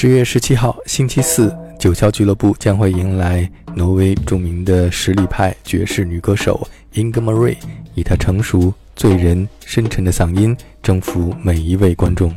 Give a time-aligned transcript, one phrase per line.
[0.00, 7.58] 十月十七号，星期四，九霄俱乐部将会迎来挪威著名的实力派爵士女歌手 Inga Marie，
[7.94, 12.34] 以她成熟、醉人、深沉的嗓音征服每一位观众。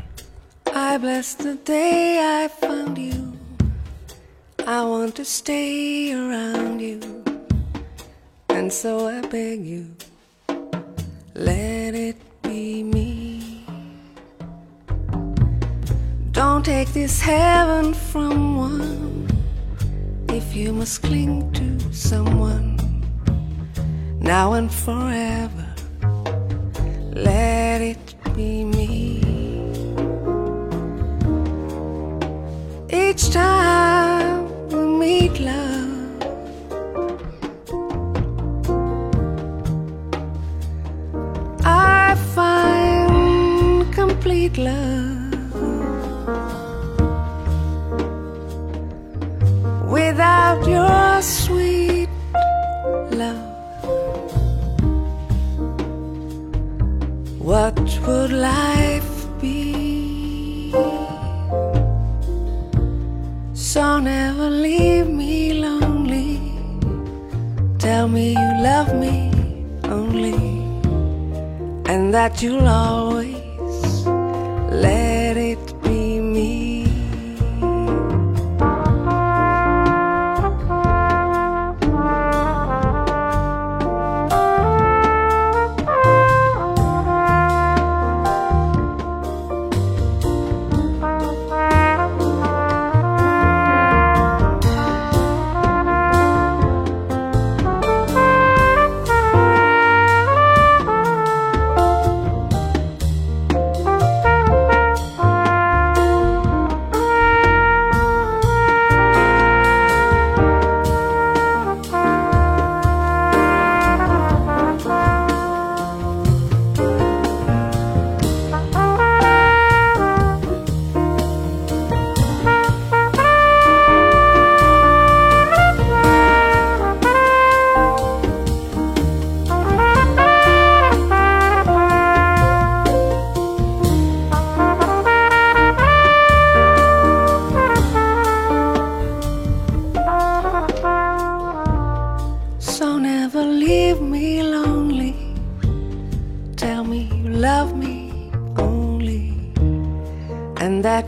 [0.73, 3.31] I bless the day I found you.
[4.65, 6.99] I want to stay around you.
[8.49, 9.85] And so I beg you,
[11.33, 12.17] let it
[16.45, 19.27] Don't take this heaven from one
[20.27, 22.76] if you must cling to someone
[24.20, 25.68] now and forever.
[27.13, 29.21] Let it be me.
[32.91, 35.73] Each time we meet, love,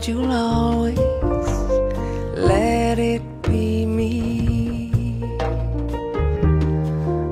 [0.08, 0.98] you'll always
[2.36, 5.20] let it be me,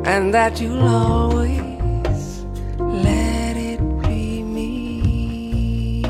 [0.04, 2.44] and that you'll always
[2.78, 6.02] let it be me,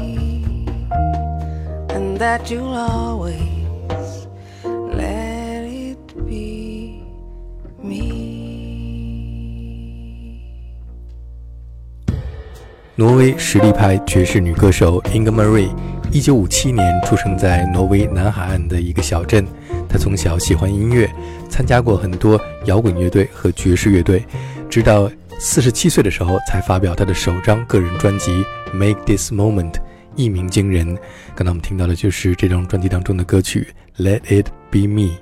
[1.91, 4.27] and that you'll always
[4.65, 7.03] let it be
[7.83, 8.33] me.
[12.97, 15.69] 挪威实力派爵士女歌手 Inga Marie，
[16.15, 19.45] 一九五七年出生在挪威南海岸的一个小镇。
[19.89, 21.11] 他从小喜欢音乐，
[21.51, 24.25] 参加过很多摇滚乐队和爵士乐队，
[24.71, 25.11] 直到
[25.41, 28.31] 四十七岁的时候才发表他的首张个人专辑
[28.73, 29.73] 《Make This Moment》，
[30.15, 30.97] 一鸣惊人。
[31.35, 33.67] 刚才我们听到的就是这张专辑当中的歌曲
[34.01, 35.19] 《Let It Be Me》。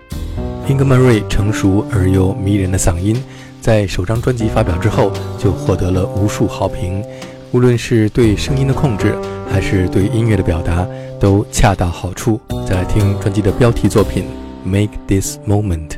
[0.69, 3.17] Inga Marie 成熟而又迷人的嗓音，
[3.63, 7.03] 在首张专辑发表之后就获得了无数好评。
[7.52, 9.16] 无论是对声音的控制，
[9.50, 10.88] 还是对音乐的表达，
[11.20, 12.40] 都恰到好处。
[12.68, 14.26] 再来听专辑的标题作品《
[14.68, 15.90] Make This Moment》。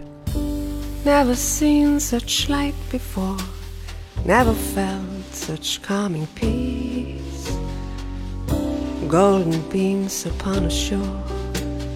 [1.06, 3.40] Never seen such light before,
[4.28, 7.50] never felt such calming peace.
[9.08, 11.00] Golden beams upon a shore,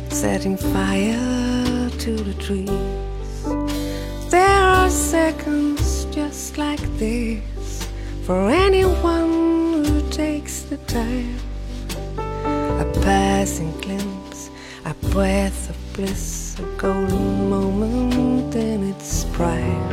[0.10, 2.70] setting fire to the trees.
[4.32, 7.40] There are seconds just like this
[8.29, 11.35] for anyone who takes the time.
[12.19, 14.51] A passing glimpse,
[14.85, 19.89] a breath of bliss, a golden moment in its prime.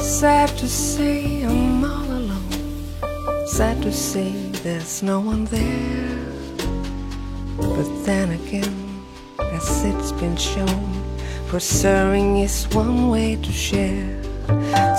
[0.00, 3.46] Sad to say I'm all alone.
[3.46, 4.32] Sad to say
[4.64, 6.18] there's no one there.
[7.58, 8.91] But then again,
[9.52, 10.92] as it's been shown,
[11.48, 14.22] pursuing is one way to share.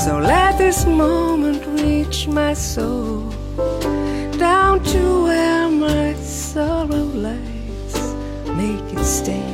[0.03, 3.29] So let this moment reach my soul
[4.37, 7.95] down to where my sorrow lies.
[8.55, 9.49] Make it stay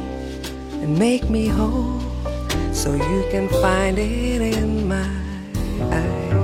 [0.81, 2.01] and make me whole
[2.73, 5.09] so you can find it in my
[5.91, 6.38] eyes.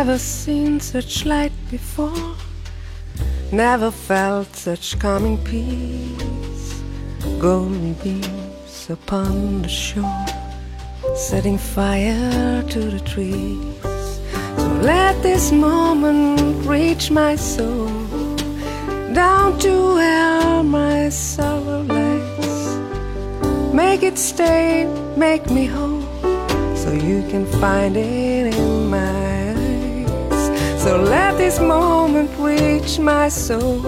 [0.00, 2.34] Never seen such light before,
[3.52, 6.82] never felt such calming peace.
[7.38, 10.26] Golden beams upon the shore,
[11.14, 14.20] setting fire to the trees.
[14.56, 17.90] So let this moment reach my soul,
[19.12, 23.74] down to where my sorrow lies.
[23.74, 26.00] Make it stay, make me whole,
[26.74, 28.19] so you can find it
[30.80, 33.82] so let this moment reach my soul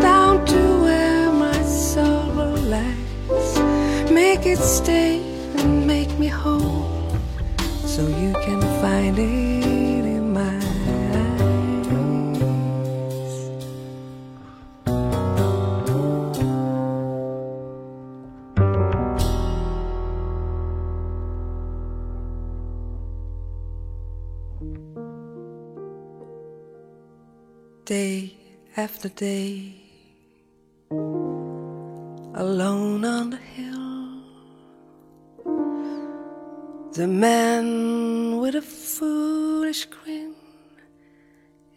[0.00, 4.10] down to where my sorrow lies.
[4.10, 5.29] Make it stay
[28.80, 29.74] after day,
[32.44, 34.22] alone on the hill.
[36.98, 40.34] The man with a foolish grin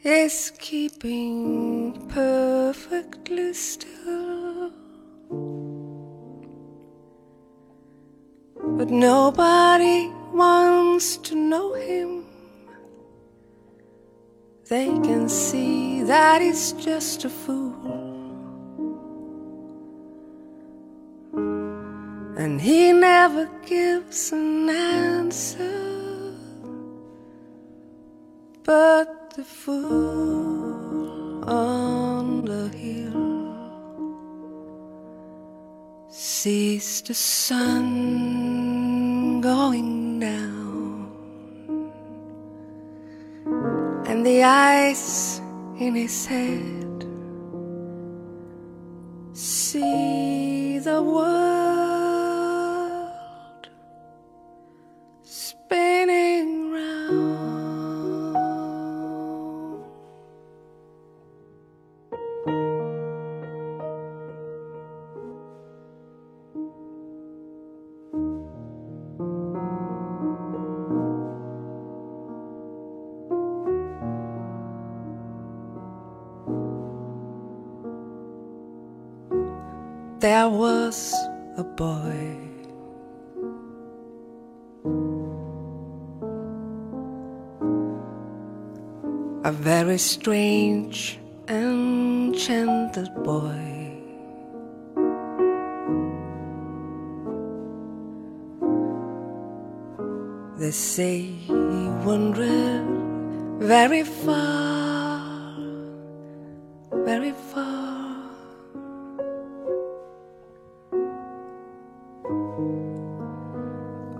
[0.02, 4.72] is keeping perfectly still.
[8.78, 12.24] But nobody wants to know him
[14.70, 17.72] they can see that he's just a fool.
[22.38, 26.34] And he never gives an answer,
[28.64, 33.54] but the fool on the hill
[36.10, 37.92] sees the sun
[39.42, 40.64] going down.
[44.14, 45.42] and the ice
[45.88, 47.06] in his head.
[49.33, 52.39] See the world
[55.24, 57.53] spinning round.
[80.24, 81.14] There was
[81.58, 82.38] a boy.
[89.44, 91.19] A very strange,
[91.50, 94.00] enchanted boy.
[100.57, 101.54] They say he
[102.06, 102.88] wandered
[103.59, 104.63] very far,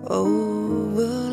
[0.07, 1.33] over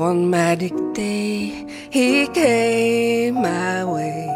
[0.00, 4.28] one magic day, he came my way.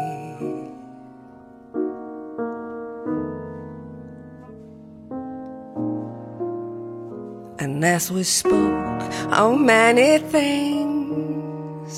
[7.57, 9.01] And as we spoke,
[9.33, 11.97] how many things,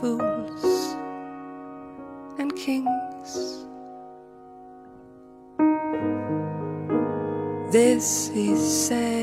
[0.00, 0.96] fools
[2.40, 3.30] and kings.
[7.70, 9.17] This he said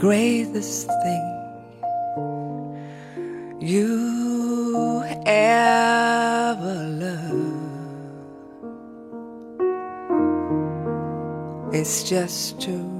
[0.00, 1.26] greatest thing
[3.60, 7.74] you ever loved.
[11.74, 12.99] It's just to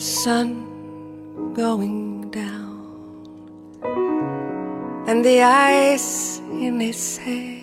[0.00, 2.78] sun going down
[5.08, 7.57] and the ice in his head.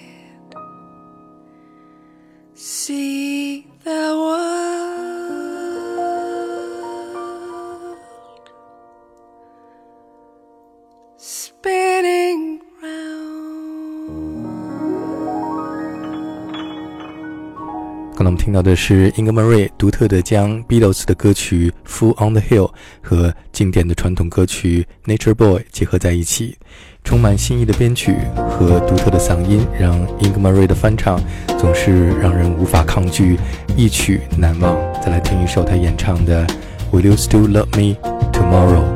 [18.55, 22.67] 到的是英格玛瑞独特的将 Beatles 的歌曲《Fool on the Hill》
[23.01, 26.57] 和经典的传统歌曲《Nature Boy》结合在一起，
[27.03, 28.15] 充满新意的编曲
[28.49, 31.19] 和独特的嗓音，让英格玛瑞的翻唱
[31.59, 33.37] 总是让人无法抗拒，
[33.75, 34.73] 一曲难忘。
[35.03, 36.47] 再来听一首他演唱的
[36.93, 37.97] 《Will You Still Love Me
[38.31, 38.95] Tomorrow》。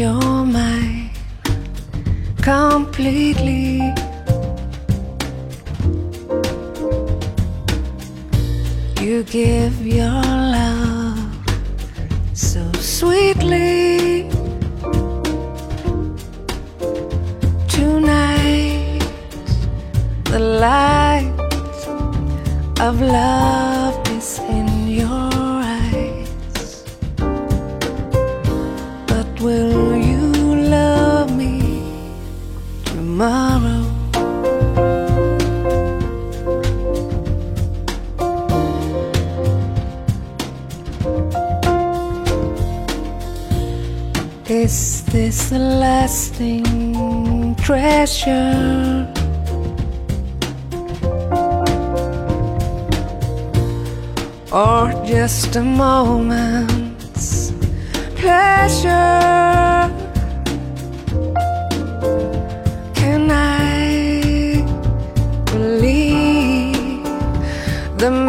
[0.00, 1.10] You're mine
[2.40, 4.09] completely.
[44.50, 49.06] Is this a lasting treasure?
[54.50, 57.52] Or just a moment's
[58.16, 59.69] pleasure?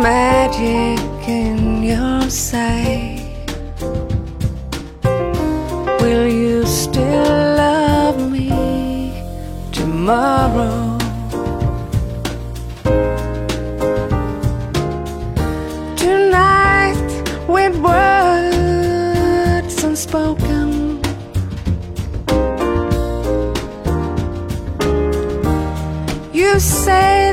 [0.01, 3.19] Magic in your sight?
[6.01, 8.49] Will you still love me
[9.71, 10.97] tomorrow?
[15.95, 17.07] Tonight,
[17.47, 20.99] with words unspoken,
[26.33, 27.30] you say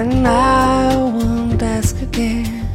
[0.00, 2.66] and I won't ask again.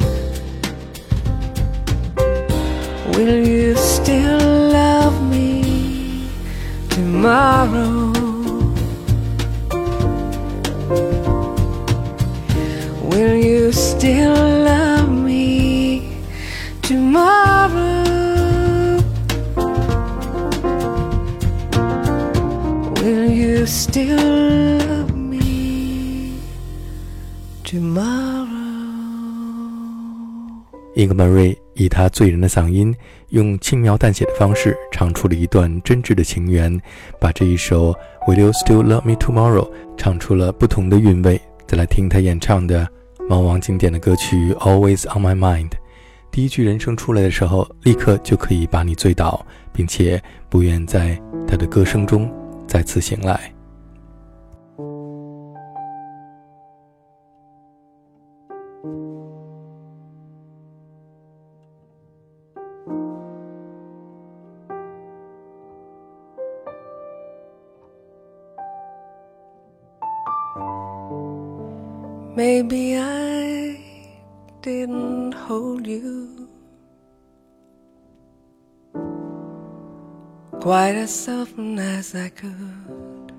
[3.16, 4.40] Will you still
[4.80, 6.30] love me
[6.90, 8.14] tomorrow?
[13.12, 14.38] Will you still
[14.72, 16.20] love me
[16.84, 18.04] tomorrow?
[23.02, 24.35] Will you still
[31.06, 32.94] 英格曼瑞以他醉人的嗓音，
[33.30, 36.82] 用轻描淡写的方式唱出了一段真挚的情缘，
[37.20, 37.94] 把这一首
[38.28, 41.40] Will You Still Love Me Tomorrow 唱出了不同的韵味。
[41.68, 42.88] 再来听他演唱的
[43.30, 45.74] 猫王经典的歌曲 Always on My Mind，
[46.32, 52.28] 第一句人声出来的时候，立刻就可以把你醉倒，并且不愿在他的歌声中
[52.66, 53.55] 再次醒来。
[80.66, 83.32] Quite as often as I could.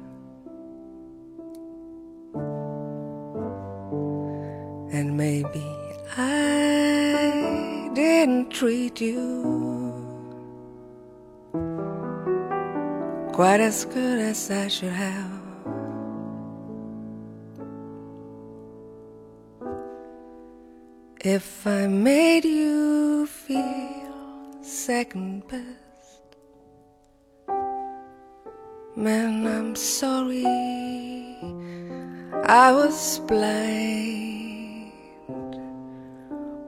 [4.93, 5.67] And maybe
[6.17, 9.43] I didn't treat you
[13.33, 15.43] quite as good as I should have.
[21.25, 25.86] If I made you feel second best,
[28.97, 30.47] man, I'm sorry
[32.47, 34.93] I was blind,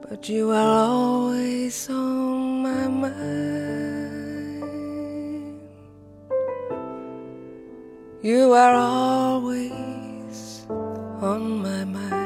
[0.07, 3.89] but you are always on my mind.
[8.21, 12.18] You are always on my mind.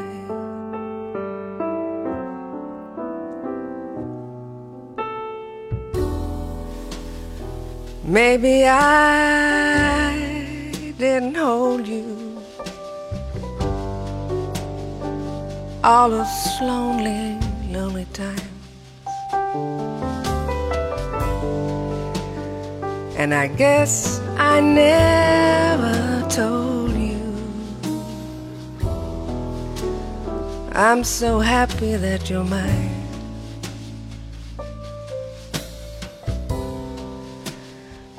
[8.14, 10.14] Maybe I
[11.00, 12.44] didn't hold you
[15.84, 17.40] all those lonely,
[17.72, 18.40] lonely times.
[23.18, 27.18] And I guess I never told you
[30.74, 32.93] I'm so happy that you're mine.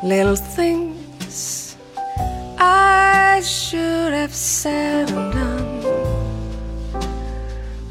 [0.05, 1.77] Little things
[2.59, 5.65] I should have said and done.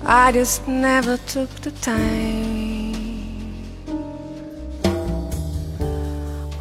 [0.06, 2.94] I just never took the time.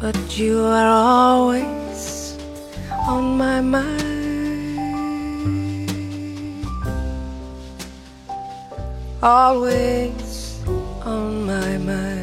[0.01, 2.35] But you are always
[3.07, 3.99] on my mind.
[9.21, 10.59] Always
[11.05, 12.22] on my mind.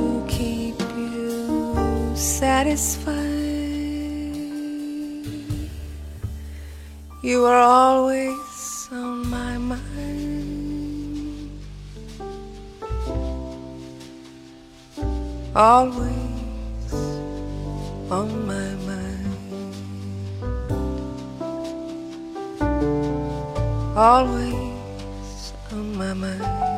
[2.21, 3.15] satisfied.
[7.23, 9.89] You are always on my mind.
[15.55, 16.93] Always
[18.09, 19.11] on my mind.
[23.95, 26.70] always on my mind.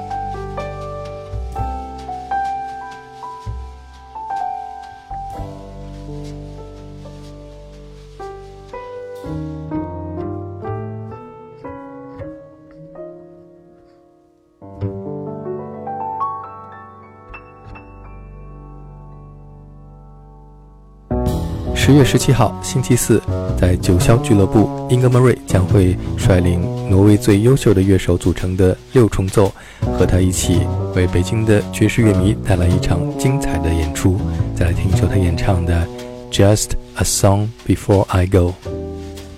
[21.85, 23.21] 十月十七号，星期四，
[23.59, 29.51] 在九霄俱乐部，英格·莫瑞将会率领挪威最优秀的乐手组成的六重奏，
[29.97, 30.61] 和他一起
[30.95, 34.17] 为北京的爵士乐迷带来一场精彩的演出。
[34.55, 35.85] 再来听一首他演唱的
[36.31, 38.53] 《Just a Song Before I Go》。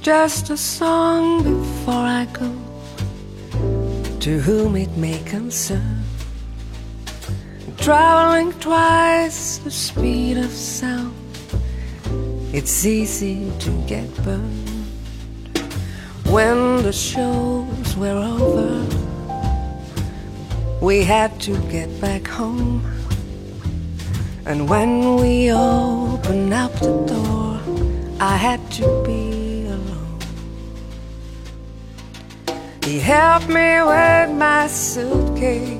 [0.04, 2.46] Just a song before I go,
[4.20, 5.82] to whom it may concern.
[7.80, 11.25] Traveling twice the speed of sound.
[12.58, 14.70] It's easy to get burned
[16.32, 18.88] when the shows were over.
[20.80, 22.82] We had to get back home,
[24.46, 27.60] and when we opened up the door,
[28.22, 30.22] I had to be alone.
[32.86, 35.78] He helped me with my suitcase.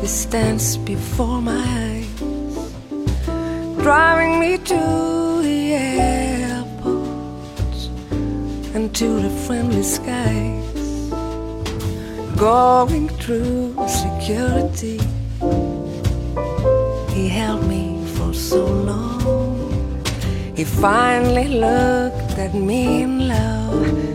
[0.00, 1.89] He stands before my eyes
[3.90, 7.00] driving me to the airport
[8.72, 11.10] and to the friendly skies,
[12.36, 15.00] going through security.
[17.16, 20.04] He held me for so long.
[20.54, 24.09] He finally looked at me in love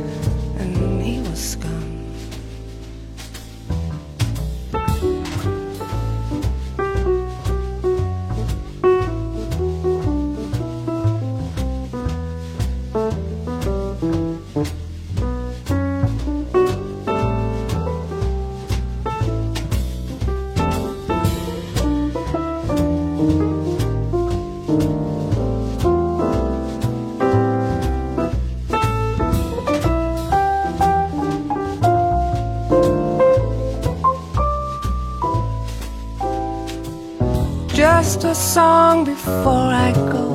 [39.25, 40.27] before I go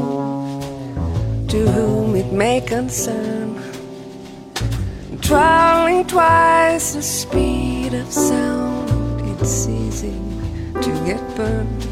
[1.46, 3.54] to whom it may concern.
[5.20, 10.18] Traveling twice the speed of sound, it's easy
[10.84, 11.84] to get burned.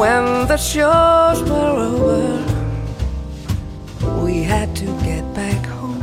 [0.00, 2.24] When the shows were over,
[4.24, 6.02] we had to get back home.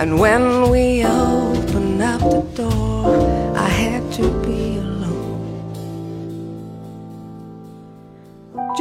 [0.00, 4.67] And when we opened up the door, I had to be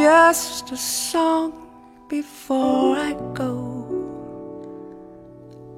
[0.08, 1.52] just a song
[2.08, 3.52] before I go,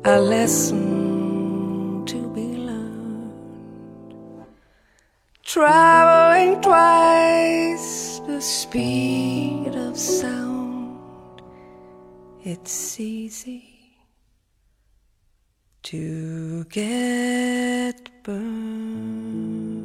[0.05, 3.33] a lesson to be learned.
[5.41, 11.41] Traveling twice the speed of sound,
[12.43, 13.63] it's easy
[15.81, 19.78] to get burned.